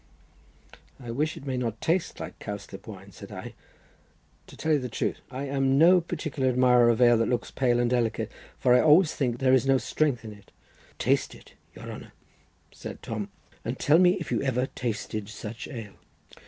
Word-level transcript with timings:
"I 0.99 1.11
wish 1.11 1.37
it 1.37 1.45
may 1.45 1.57
not 1.57 1.79
taste 1.79 2.19
like 2.19 2.39
cowslip 2.39 2.87
wine," 2.87 3.11
said 3.11 3.31
I; 3.31 3.53
"to 4.47 4.57
tell 4.57 4.71
you 4.73 4.79
the 4.79 4.89
truth, 4.89 5.17
I 5.29 5.43
am 5.43 5.77
no 5.77 6.01
particular 6.01 6.49
admirer 6.49 6.89
of 6.89 6.99
ale 6.99 7.19
that 7.19 7.27
looks 7.29 7.51
pale 7.51 7.79
and 7.79 7.87
delicate; 7.87 8.31
for 8.57 8.73
I 8.73 8.81
always 8.81 9.13
think 9.13 9.37
there 9.37 9.53
is 9.53 9.67
no 9.67 9.77
strength 9.77 10.25
in 10.25 10.33
it." 10.33 10.51
"Taste 10.97 11.35
it, 11.35 11.53
your 11.75 11.87
honour," 11.91 12.13
said 12.71 13.03
Tom, 13.03 13.29
"and 13.63 13.77
tell 13.77 13.99
me 13.99 14.13
if 14.15 14.31
you 14.31 14.41
ever 14.41 14.65
tasted 14.65 15.29
such 15.29 15.67
ale." 15.67 15.93